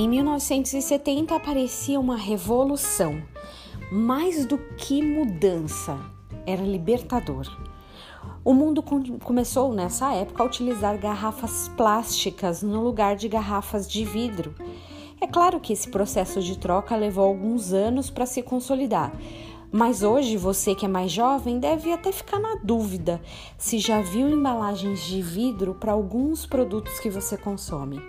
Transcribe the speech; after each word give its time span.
Em 0.00 0.08
1970 0.08 1.34
aparecia 1.34 1.98
uma 1.98 2.16
revolução. 2.16 3.20
Mais 3.90 4.46
do 4.46 4.56
que 4.76 5.02
mudança, 5.02 5.98
era 6.46 6.62
libertador. 6.62 7.44
O 8.44 8.54
mundo 8.54 8.80
começou 8.80 9.74
nessa 9.74 10.14
época 10.14 10.40
a 10.40 10.46
utilizar 10.46 10.96
garrafas 11.00 11.66
plásticas 11.76 12.62
no 12.62 12.80
lugar 12.80 13.16
de 13.16 13.28
garrafas 13.28 13.90
de 13.90 14.04
vidro. 14.04 14.54
É 15.20 15.26
claro 15.26 15.58
que 15.58 15.72
esse 15.72 15.88
processo 15.88 16.40
de 16.40 16.56
troca 16.56 16.94
levou 16.94 17.24
alguns 17.24 17.72
anos 17.72 18.08
para 18.08 18.24
se 18.24 18.40
consolidar, 18.40 19.12
mas 19.72 20.04
hoje 20.04 20.36
você 20.36 20.76
que 20.76 20.86
é 20.86 20.88
mais 20.88 21.10
jovem 21.10 21.58
deve 21.58 21.92
até 21.92 22.12
ficar 22.12 22.38
na 22.38 22.54
dúvida 22.62 23.20
se 23.58 23.80
já 23.80 24.00
viu 24.00 24.28
embalagens 24.28 25.00
de 25.00 25.20
vidro 25.20 25.74
para 25.74 25.90
alguns 25.90 26.46
produtos 26.46 27.00
que 27.00 27.10
você 27.10 27.36
consome. 27.36 28.00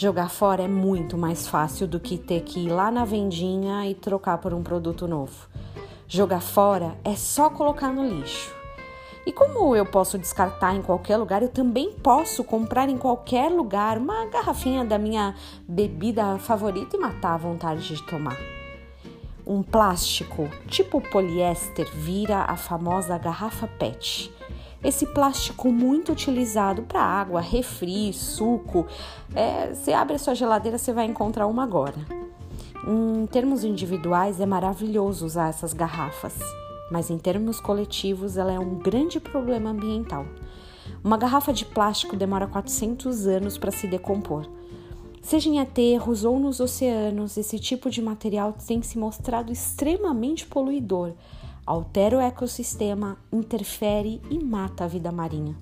Jogar 0.00 0.30
fora 0.30 0.62
é 0.62 0.66
muito 0.66 1.18
mais 1.18 1.46
fácil 1.46 1.86
do 1.86 2.00
que 2.00 2.16
ter 2.16 2.40
que 2.40 2.60
ir 2.60 2.70
lá 2.70 2.90
na 2.90 3.04
vendinha 3.04 3.86
e 3.86 3.94
trocar 3.94 4.38
por 4.38 4.54
um 4.54 4.62
produto 4.62 5.06
novo. 5.06 5.46
Jogar 6.08 6.40
fora 6.40 6.96
é 7.04 7.14
só 7.14 7.50
colocar 7.50 7.92
no 7.92 8.08
lixo. 8.08 8.50
E 9.26 9.30
como 9.30 9.76
eu 9.76 9.84
posso 9.84 10.16
descartar 10.16 10.74
em 10.74 10.80
qualquer 10.80 11.18
lugar, 11.18 11.42
eu 11.42 11.50
também 11.50 11.92
posso 11.92 12.42
comprar 12.42 12.88
em 12.88 12.96
qualquer 12.96 13.50
lugar 13.50 13.98
uma 13.98 14.24
garrafinha 14.24 14.86
da 14.86 14.96
minha 14.96 15.34
bebida 15.68 16.38
favorita 16.38 16.96
e 16.96 16.98
matar 16.98 17.34
a 17.34 17.36
vontade 17.36 17.86
de 17.86 18.02
tomar. 18.06 18.38
Um 19.46 19.62
plástico 19.62 20.48
tipo 20.66 21.02
poliéster 21.10 21.86
vira 21.92 22.46
a 22.48 22.56
famosa 22.56 23.18
garrafa 23.18 23.66
PET. 23.66 24.32
Esse 24.82 25.06
plástico 25.06 25.70
muito 25.70 26.12
utilizado 26.12 26.82
para 26.82 27.02
água, 27.02 27.40
refri, 27.40 28.12
suco. 28.12 28.86
É, 29.34 29.74
você 29.74 29.92
abre 29.92 30.16
a 30.16 30.18
sua 30.18 30.34
geladeira, 30.34 30.78
você 30.78 30.92
vai 30.92 31.06
encontrar 31.06 31.46
uma 31.46 31.62
agora. 31.62 31.96
Em 32.86 33.26
termos 33.26 33.62
individuais, 33.62 34.40
é 34.40 34.46
maravilhoso 34.46 35.26
usar 35.26 35.48
essas 35.48 35.74
garrafas 35.74 36.38
mas 36.90 37.08
em 37.08 37.16
termos 37.16 37.60
coletivos 37.60 38.36
ela 38.36 38.52
é 38.52 38.58
um 38.58 38.74
grande 38.74 39.20
problema 39.20 39.70
ambiental. 39.70 40.26
Uma 41.02 41.16
garrafa 41.16 41.52
de 41.52 41.64
plástico 41.64 42.16
demora 42.16 42.46
400 42.46 43.26
anos 43.26 43.56
para 43.56 43.70
se 43.70 43.86
decompor. 43.86 44.46
Seja 45.22 45.48
em 45.48 45.60
aterros 45.60 46.24
ou 46.24 46.38
nos 46.38 46.60
oceanos, 46.60 47.36
esse 47.36 47.58
tipo 47.58 47.88
de 47.88 48.02
material 48.02 48.54
tem 48.66 48.82
se 48.82 48.98
mostrado 48.98 49.52
extremamente 49.52 50.46
poluidor, 50.46 51.12
altera 51.70 52.16
o 52.16 52.20
ecossistema, 52.20 53.16
interfere 53.32 54.20
e 54.28 54.42
mata 54.42 54.82
a 54.82 54.88
vida 54.88 55.12
marinha. 55.12 55.56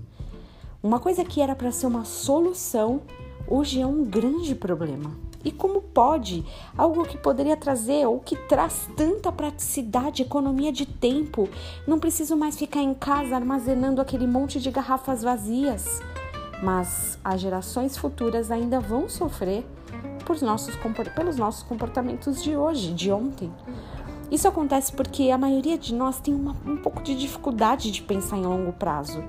Uma 0.82 0.98
coisa 0.98 1.22
que 1.22 1.42
era 1.42 1.54
para 1.54 1.70
ser 1.70 1.86
uma 1.86 2.06
solução, 2.06 3.02
hoje 3.46 3.82
é 3.82 3.86
um 3.86 4.04
grande 4.04 4.54
problema. 4.54 5.12
E 5.44 5.52
como 5.52 5.82
pode 5.82 6.46
algo 6.78 7.04
que 7.04 7.18
poderia 7.18 7.58
trazer 7.58 8.06
ou 8.06 8.20
que 8.20 8.36
traz 8.36 8.88
tanta 8.96 9.30
praticidade, 9.30 10.22
economia 10.22 10.72
de 10.72 10.86
tempo, 10.86 11.46
não 11.86 11.98
preciso 11.98 12.34
mais 12.36 12.58
ficar 12.58 12.80
em 12.80 12.94
casa 12.94 13.36
armazenando 13.36 14.00
aquele 14.00 14.26
monte 14.26 14.58
de 14.58 14.70
garrafas 14.70 15.22
vazias? 15.22 16.00
Mas 16.62 17.18
as 17.22 17.38
gerações 17.38 17.98
futuras 17.98 18.50
ainda 18.50 18.80
vão 18.80 19.10
sofrer 19.10 19.62
por 20.24 20.40
nossos, 20.40 20.74
pelos 21.14 21.36
nossos 21.36 21.62
comportamentos 21.62 22.42
de 22.42 22.56
hoje, 22.56 22.94
de 22.94 23.12
ontem. 23.12 23.52
Isso 24.30 24.46
acontece 24.46 24.92
porque 24.92 25.30
a 25.30 25.38
maioria 25.38 25.78
de 25.78 25.94
nós 25.94 26.20
tem 26.20 26.34
uma, 26.34 26.54
um 26.66 26.76
pouco 26.76 27.02
de 27.02 27.14
dificuldade 27.14 27.90
de 27.90 28.02
pensar 28.02 28.36
em 28.36 28.44
longo 28.44 28.72
prazo. 28.72 29.24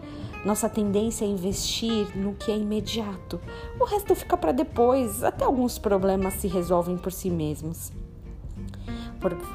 Nossa 0.46 0.70
tendência 0.70 1.26
é 1.26 1.28
investir 1.28 2.18
no 2.18 2.34
que 2.34 2.52
é 2.52 2.58
imediato. 2.58 3.40
O 3.80 3.86
resto 3.86 4.16
fica 4.16 4.38
para 4.38 4.52
depois, 4.52 5.24
até 5.24 5.46
alguns 5.46 5.78
problemas 5.78 6.36
se 6.36 6.48
resolvem 6.48 6.98
por 6.98 7.12
si 7.12 7.30
mesmos. 7.30 7.92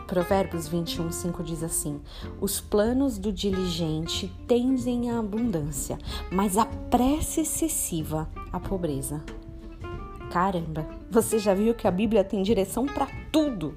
Provérbios 0.07 0.69
21, 0.69 1.11
5 1.11 1.43
diz 1.43 1.63
assim: 1.63 2.01
Os 2.39 2.61
planos 2.61 3.17
do 3.17 3.33
diligente 3.33 4.31
tendem 4.47 5.11
à 5.11 5.19
abundância, 5.19 5.99
mas 6.31 6.59
a 6.59 6.67
pressa 6.67 7.41
excessiva 7.41 8.29
à 8.53 8.61
pobreza. 8.61 9.23
Caramba, 10.31 10.87
você 11.11 11.39
já 11.39 11.55
viu 11.55 11.75
que 11.75 11.87
a 11.87 11.91
Bíblia 11.91 12.23
tem 12.23 12.43
direção 12.43 12.85
para 12.85 13.07
tudo? 13.33 13.75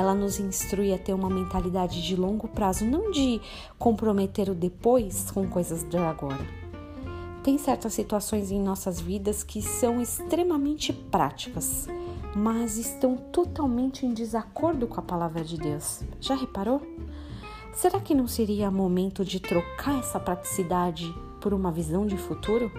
Ela 0.00 0.14
nos 0.14 0.40
instrui 0.40 0.94
a 0.94 0.98
ter 0.98 1.12
uma 1.12 1.28
mentalidade 1.28 2.02
de 2.02 2.16
longo 2.16 2.48
prazo, 2.48 2.86
não 2.86 3.10
de 3.10 3.38
comprometer 3.78 4.48
o 4.48 4.54
depois 4.54 5.30
com 5.30 5.46
coisas 5.46 5.84
de 5.84 5.98
agora. 5.98 6.46
Tem 7.44 7.58
certas 7.58 7.92
situações 7.92 8.50
em 8.50 8.58
nossas 8.58 8.98
vidas 8.98 9.42
que 9.42 9.60
são 9.60 10.00
extremamente 10.00 10.90
práticas, 10.90 11.86
mas 12.34 12.78
estão 12.78 13.14
totalmente 13.14 14.06
em 14.06 14.14
desacordo 14.14 14.86
com 14.86 15.00
a 15.00 15.02
palavra 15.02 15.44
de 15.44 15.58
Deus. 15.58 16.02
Já 16.18 16.34
reparou? 16.34 16.80
Será 17.74 18.00
que 18.00 18.14
não 18.14 18.26
seria 18.26 18.70
momento 18.70 19.22
de 19.22 19.38
trocar 19.38 19.98
essa 19.98 20.18
praticidade 20.18 21.14
por 21.42 21.52
uma 21.52 21.70
visão 21.70 22.06
de 22.06 22.16
futuro? 22.16 22.72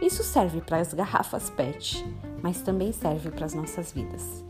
Isso 0.00 0.22
serve 0.24 0.62
para 0.62 0.78
as 0.78 0.94
garrafas 0.94 1.50
PET, 1.50 2.02
mas 2.42 2.62
também 2.62 2.92
serve 2.92 3.30
para 3.30 3.44
as 3.44 3.52
nossas 3.52 3.92
vidas. 3.92 4.49